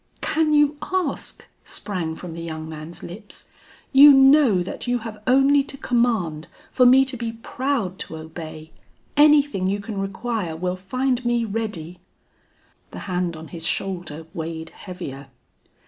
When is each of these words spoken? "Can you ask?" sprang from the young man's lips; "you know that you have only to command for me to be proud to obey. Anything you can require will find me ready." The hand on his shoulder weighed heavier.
"Can 0.21 0.51
you 0.51 0.77
ask?" 0.81 1.47
sprang 1.63 2.15
from 2.15 2.33
the 2.33 2.41
young 2.41 2.67
man's 2.67 3.03
lips; 3.03 3.49
"you 3.93 4.11
know 4.11 4.63
that 4.63 4.87
you 4.87 4.97
have 5.05 5.21
only 5.27 5.61
to 5.65 5.77
command 5.77 6.47
for 6.71 6.87
me 6.87 7.05
to 7.05 7.15
be 7.15 7.33
proud 7.33 7.99
to 7.99 8.17
obey. 8.17 8.71
Anything 9.15 9.67
you 9.67 9.79
can 9.79 9.99
require 9.99 10.57
will 10.57 10.75
find 10.75 11.23
me 11.23 11.45
ready." 11.45 11.99
The 12.89 13.01
hand 13.05 13.35
on 13.37 13.49
his 13.49 13.67
shoulder 13.67 14.25
weighed 14.33 14.71
heavier. 14.71 15.27